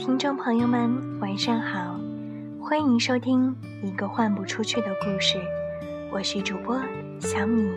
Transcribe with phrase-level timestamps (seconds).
[0.00, 2.00] 听众朋友们，晚上好，
[2.58, 5.38] 欢迎收听一个换不出去的故事，
[6.10, 6.80] 我是主播
[7.18, 7.70] 小米。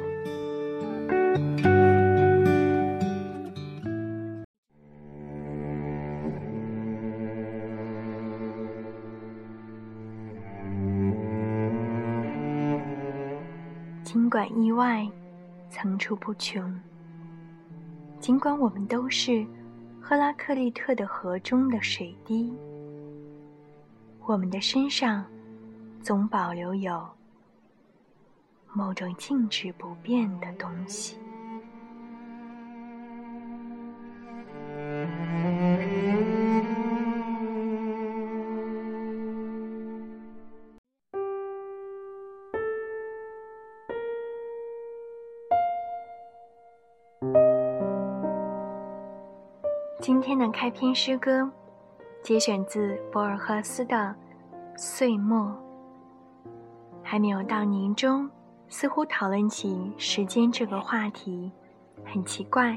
[14.02, 15.06] 尽管意外
[15.70, 16.74] 层出不穷，
[18.22, 19.46] 尽管我们都是。
[20.06, 22.54] 赫拉克利特的河中的水滴，
[24.26, 25.26] 我们的身上
[26.02, 27.08] 总保留有
[28.74, 31.18] 某种静止不变的东西。
[50.34, 51.48] 天的开篇诗歌
[52.24, 53.96] 节选自博尔赫斯的
[54.76, 55.42] 《岁末》。
[57.04, 58.28] 还没有到年终，
[58.68, 61.52] 似乎讨论起时间这个话题
[62.04, 62.76] 很奇怪。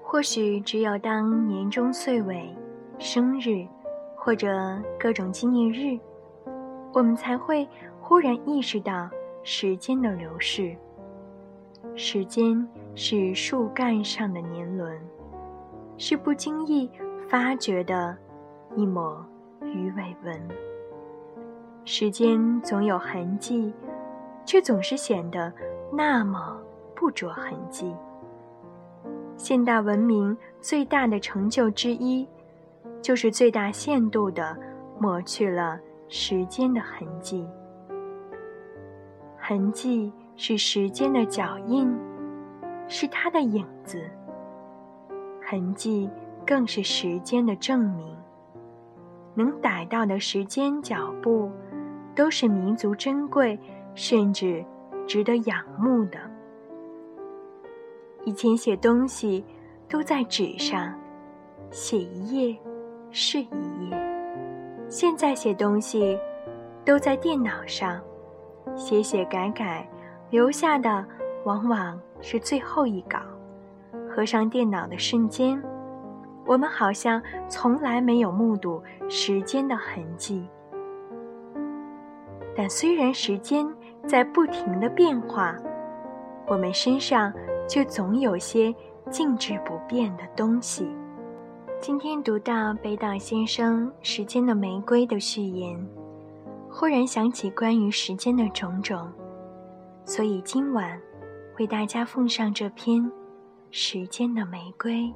[0.00, 2.56] 或许只有当年终岁尾、
[3.00, 3.66] 生日
[4.14, 5.98] 或者各种纪念日，
[6.92, 7.68] 我们才会
[8.00, 9.10] 忽然意识到
[9.42, 10.76] 时间的流逝。
[11.96, 14.96] 时间是树干上的年轮。
[16.00, 16.90] 是不经意
[17.28, 18.16] 发觉的
[18.74, 19.22] 一抹
[19.62, 20.48] 鱼尾纹。
[21.84, 23.70] 时间总有痕迹，
[24.46, 25.52] 却总是显得
[25.92, 26.58] 那么
[26.96, 27.94] 不着痕迹。
[29.36, 32.26] 现代文明最大的成就之一，
[33.02, 34.56] 就是最大限度地
[34.98, 35.78] 抹去了
[36.08, 37.46] 时间的痕迹。
[39.36, 41.94] 痕迹是时间的脚印，
[42.88, 44.02] 是它的影子。
[45.50, 46.08] 痕迹
[46.46, 48.16] 更是时间的证明。
[49.34, 51.50] 能逮到的时间脚步，
[52.14, 53.58] 都是弥足珍贵，
[53.96, 54.64] 甚至
[55.08, 56.20] 值得仰慕的。
[58.24, 59.44] 以前写东西
[59.88, 60.96] 都在纸上，
[61.72, 62.56] 写一页
[63.10, 63.96] 是一页；
[64.88, 66.16] 现在写东西
[66.84, 68.00] 都在电脑上，
[68.76, 69.88] 写写改改，
[70.30, 71.04] 留下的
[71.44, 73.18] 往往是最后一稿。
[74.10, 75.62] 合上电脑的瞬间，
[76.44, 80.48] 我们好像从来没有目睹时间的痕迹。
[82.56, 83.66] 但虽然时间
[84.06, 85.56] 在不停的变化，
[86.48, 87.32] 我们身上
[87.68, 88.74] 却总有些
[89.08, 90.90] 静止不变的东西。
[91.80, 95.88] 今天读到北岛先生《时间的玫瑰》的序言，
[96.68, 99.08] 忽然想起关于时间的种种，
[100.04, 101.00] 所以今晚
[101.58, 103.10] 为大家奉上这篇。
[103.72, 105.14] 时间的玫瑰，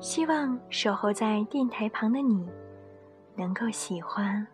[0.00, 2.48] 希望守候在电台旁的你，
[3.36, 4.44] 能够喜欢。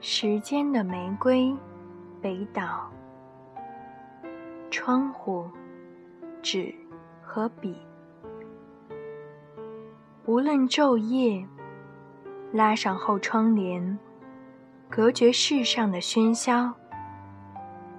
[0.00, 1.54] 时间的玫瑰，
[2.22, 2.90] 北岛。
[4.70, 5.44] 窗户，
[6.40, 6.74] 纸
[7.20, 7.76] 和笔，
[10.24, 11.46] 无论昼夜。
[12.56, 13.98] 拉上后窗帘，
[14.88, 16.72] 隔绝世上的喧嚣。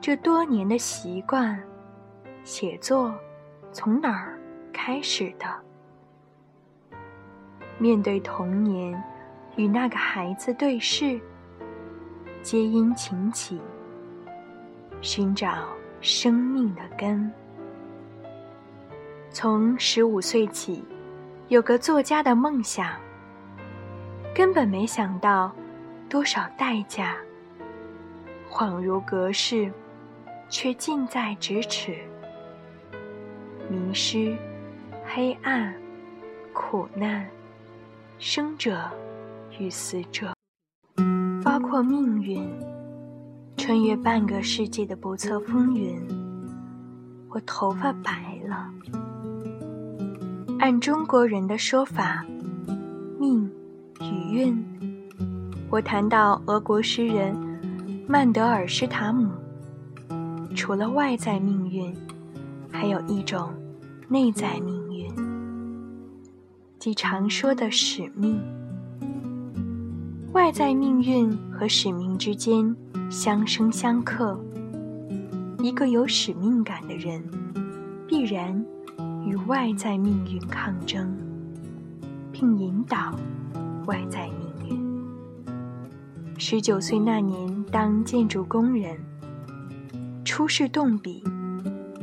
[0.01, 1.62] 这多年的习惯，
[2.44, 3.13] 写作
[3.72, 4.35] 从哪儿
[4.73, 5.45] 开始的？
[7.78, 9.00] 面对童年，
[9.57, 11.22] 与那个孩子对视，
[12.41, 13.62] 皆因情起，
[15.01, 15.68] 寻找
[16.01, 17.31] 生命的根。
[19.29, 20.84] 从十五岁起，
[21.50, 22.89] 有个作家的梦想。
[24.37, 25.51] 根本没想到
[26.07, 27.15] 多少代价，
[28.47, 29.73] 恍如隔世，
[30.47, 31.97] 却近在咫尺。
[33.67, 34.37] 迷失、
[35.03, 35.73] 黑暗、
[36.53, 37.25] 苦难，
[38.19, 38.79] 生者
[39.57, 40.31] 与死者，
[41.44, 42.47] 包括命运，
[43.57, 46.00] 穿越半个世纪的不测风云。
[47.31, 48.69] 我头发白了，
[50.59, 52.23] 按中国人的说法，
[53.19, 53.51] 命。
[54.29, 54.65] 余韵。
[55.69, 57.35] 我谈到俄国诗人
[58.07, 59.29] 曼德尔施塔姆，
[60.56, 61.94] 除了外在命运，
[62.71, 63.50] 还有一种
[64.07, 65.09] 内在命运，
[66.79, 68.39] 即常说的使命。
[70.33, 72.75] 外在命运和使命之间
[73.09, 74.39] 相生相克。
[75.59, 77.21] 一个有使命感的人，
[78.07, 78.63] 必然
[79.25, 81.12] 与外在命运抗争，
[82.31, 83.15] 并引导。
[83.88, 84.78] 外在命运。
[86.38, 88.95] 十九岁那年，当建筑工人，
[90.24, 91.24] 初试动笔，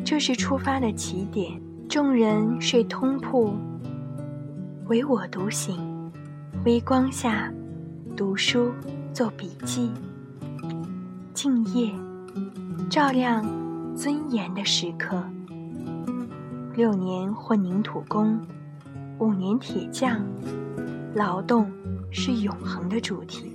[0.05, 1.59] 这是出发的起点。
[1.89, 3.55] 众人睡通铺，
[4.87, 5.79] 唯我独醒。
[6.65, 7.53] 微光下，
[8.17, 8.73] 读书
[9.13, 9.93] 做笔记，
[11.35, 11.93] 敬业，
[12.91, 13.45] 照亮
[13.95, 15.23] 尊严的时刻。
[16.75, 18.41] 六年混凝土工，
[19.19, 20.21] 五年铁匠，
[21.14, 21.70] 劳动
[22.11, 23.52] 是永恒的主题。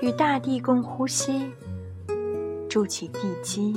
[0.00, 1.50] 与大地共呼吸，
[2.68, 3.74] 筑起地基，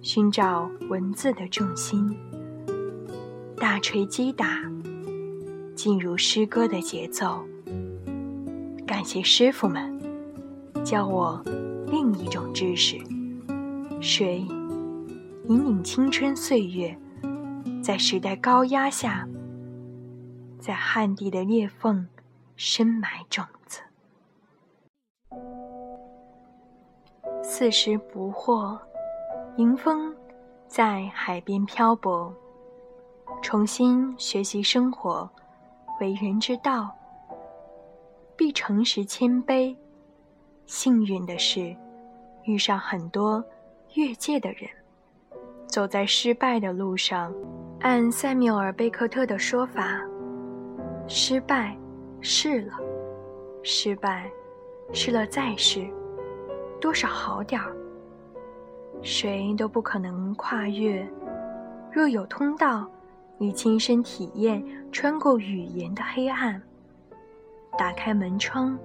[0.00, 2.16] 寻找文字的重心。
[3.56, 4.62] 大锤击打，
[5.74, 7.44] 进入诗歌的节奏。
[8.86, 10.00] 感谢师傅们，
[10.82, 11.42] 教我
[11.90, 12.96] 另一种知识。
[14.00, 14.46] 水
[15.48, 16.96] 引领青春岁月。
[17.82, 19.26] 在时代高压下，
[20.58, 22.06] 在旱地的裂缝
[22.56, 23.80] 深埋种子。
[27.42, 28.78] 四时不惑，
[29.56, 30.14] 迎风
[30.66, 32.32] 在海边漂泊，
[33.40, 35.28] 重新学习生活，
[36.00, 36.94] 为人之道，
[38.36, 39.74] 必诚实谦卑。
[40.66, 41.74] 幸运的是，
[42.44, 43.42] 遇上很多
[43.94, 44.68] 越界的人，
[45.66, 47.32] 走在失败的路上。
[47.80, 49.98] 按塞缪尔·贝克特的说法，
[51.10, 51.74] 失败，
[52.20, 52.74] 试了，
[53.62, 54.30] 失败，
[54.92, 55.88] 试了再试，
[56.78, 57.74] 多少好点儿。
[59.00, 61.08] 谁都不可能跨越。
[61.90, 62.86] 若有通道，
[63.38, 64.62] 你亲身体验
[64.92, 66.60] 穿过语言的黑暗，
[67.78, 68.78] 打开门窗，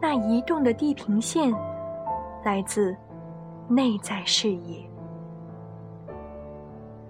[0.00, 1.54] 那移动的地平线，
[2.44, 2.96] 来自
[3.68, 4.84] 内在视野。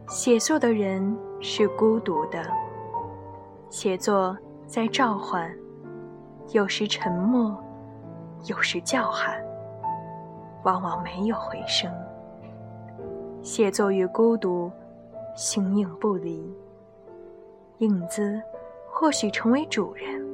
[0.06, 2.44] 写作的人是孤独的，
[3.74, 4.38] 写作
[4.68, 5.52] 在召唤，
[6.52, 7.60] 有时沉默，
[8.44, 9.44] 有时叫喊，
[10.62, 11.90] 往往没有回声。
[13.42, 14.70] 写作与孤独
[15.34, 16.56] 形影不离，
[17.78, 18.40] 影子
[18.88, 20.24] 或许成为主人。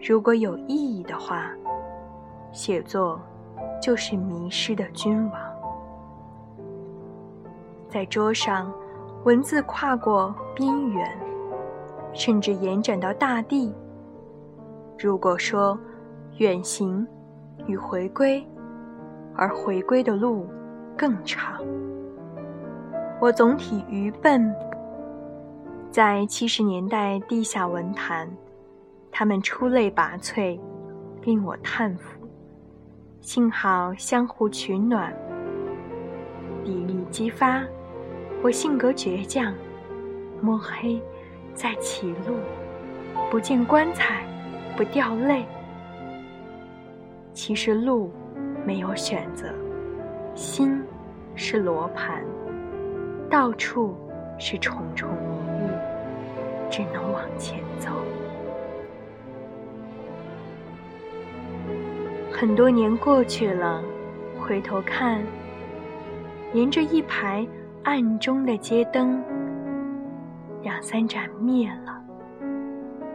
[0.00, 1.50] 如果有意义的话，
[2.50, 3.20] 写作
[3.78, 5.38] 就是迷失的君王。
[7.90, 8.72] 在桌上，
[9.24, 11.14] 文字跨过边缘，
[12.12, 13.74] 甚至延展到大地。
[14.98, 15.78] 如果说
[16.38, 17.06] 远行
[17.66, 18.44] 与回归，
[19.34, 20.46] 而回归的路
[20.96, 21.60] 更长，
[23.20, 24.54] 我总体愚笨。
[25.90, 28.30] 在七十年代地下文坛，
[29.10, 30.58] 他们出类拔萃，
[31.22, 32.18] 令我叹服。
[33.20, 35.12] 幸好相互取暖，
[36.64, 37.62] 砥砺激发。
[38.42, 39.54] 我性格倔强，
[40.40, 41.00] 摸黑
[41.54, 42.36] 在歧路，
[43.30, 44.24] 不见棺材
[44.76, 45.44] 不掉泪。
[47.32, 48.12] 其实路
[48.66, 49.46] 没有选择，
[50.34, 50.82] 心
[51.34, 52.22] 是罗盘，
[53.30, 53.96] 到处
[54.38, 55.68] 是重重迷雾，
[56.70, 57.90] 只能往前走。
[62.32, 63.82] 很多年过去了，
[64.40, 65.22] 回头看，
[66.52, 67.46] 沿着一排。
[67.84, 69.20] 暗中的街灯，
[70.62, 72.00] 两三盏灭了。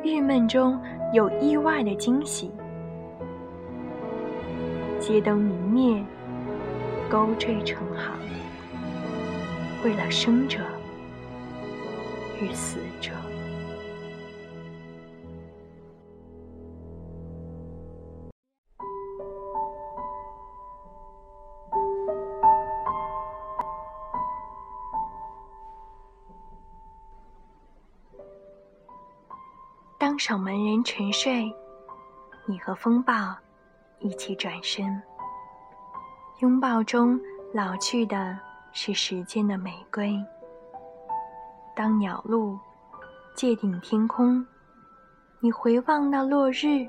[0.03, 0.79] 郁闷中
[1.13, 2.51] 有意外的惊喜。
[4.99, 6.03] 街灯明灭，
[7.09, 8.13] 勾缀成行，
[9.83, 10.59] 为了生者
[12.41, 13.11] 与死者。
[30.27, 31.49] 守门人沉睡，
[32.45, 33.33] 你和风暴
[33.99, 35.01] 一起转身。
[36.39, 37.17] 拥抱中
[37.53, 38.37] 老去的
[38.73, 40.21] 是时间的玫瑰。
[41.73, 42.59] 当鸟路
[43.35, 44.45] 界定天空，
[45.39, 46.85] 你回望那落日，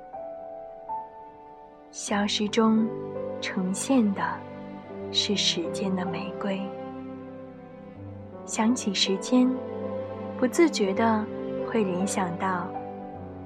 [1.92, 2.88] 消失中
[3.40, 4.20] 呈现的
[5.12, 6.60] 是时间的玫瑰。
[8.46, 9.48] 想起时间，
[10.36, 11.24] 不自觉的
[11.70, 12.68] 会联想到。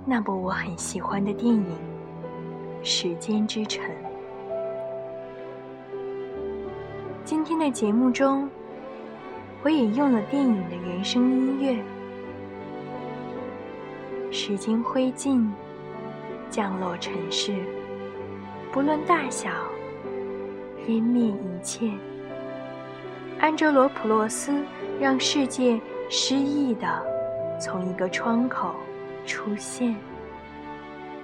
[0.04, 1.64] 那部我很喜欢的电影
[2.85, 3.85] 《时间之城》。
[7.25, 8.50] 今天的节目中，
[9.62, 11.80] 我也用了电影的原声音乐。
[14.32, 15.49] 时间灰烬
[16.50, 17.54] 降落尘世，
[18.73, 19.50] 不论大小，
[20.85, 21.88] 湮灭一切。
[23.38, 24.52] 安哲罗普洛斯
[25.00, 25.80] 让世界
[26.11, 27.00] 失意的
[27.61, 28.75] 从一个窗口。
[29.26, 29.95] 出现，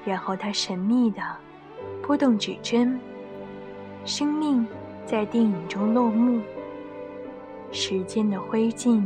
[0.05, 1.23] 然后他神秘地
[2.03, 2.99] 拨动指针，
[4.05, 4.67] 生命
[5.05, 6.41] 在电影中落幕。
[7.71, 9.03] 时间的灰烬，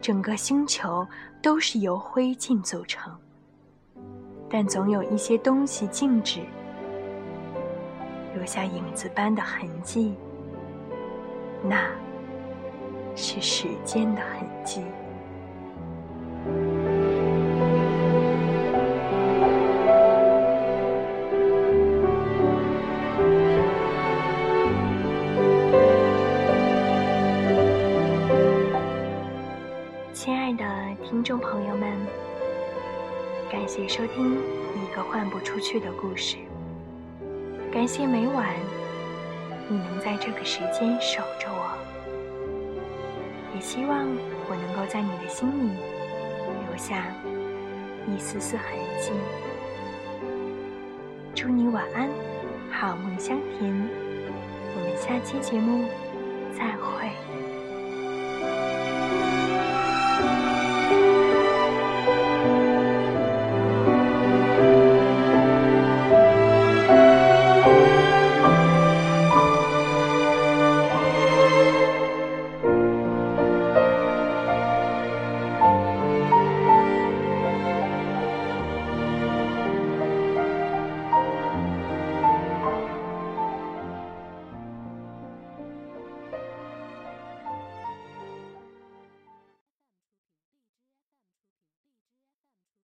[0.00, 1.06] 整个星球
[1.42, 3.12] 都是由灰烬组成。
[4.48, 6.40] 但总有一些东西静止，
[8.34, 10.14] 留下影子般的痕迹，
[11.62, 11.90] 那
[13.14, 14.82] 是时间的痕迹。
[30.50, 31.88] 亲爱的听众朋友们，
[33.48, 36.38] 感谢收听一个换不出去的故事。
[37.70, 38.56] 感谢每晚
[39.68, 41.78] 你能在这个时间守着我，
[43.54, 44.08] 也希望
[44.48, 45.76] 我能够在你的心里
[46.66, 47.14] 留下
[48.08, 49.12] 一丝丝痕迹。
[51.32, 52.10] 祝你晚安，
[52.72, 53.72] 好梦香甜。
[54.74, 55.84] 我们下期节目
[56.52, 57.29] 再会。